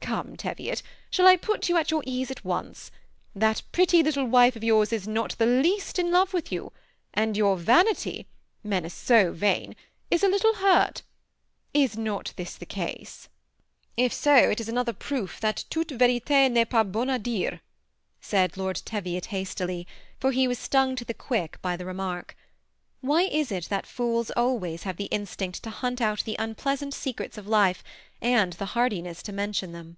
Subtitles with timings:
[0.00, 0.80] Come, Teviot,
[1.10, 2.90] shall I put you at your ease at once?
[3.34, 6.72] that pretty little wife of yours is not the least in lov« with you,
[7.12, 8.26] and your vanity—
[8.64, 9.76] men are so vain—
[10.10, 11.02] is a little hurt.
[11.74, 13.28] Is not this the truth?"^'
[13.98, 17.60] If so, it is another proof that ^ toute v^rite n'est pas bonne ^ dire,'"
[18.18, 22.34] said Lord Teviot, hjEistily,.for he was stung to the quick by the remark.
[23.00, 27.38] Why is it that fools always have the instinct to hunt out the unpleasant secrets
[27.38, 27.84] of life,
[28.20, 29.96] and the hardiness to mention them